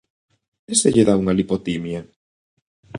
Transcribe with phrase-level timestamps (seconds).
[0.71, 2.01] E se lle dá unha lipotimia?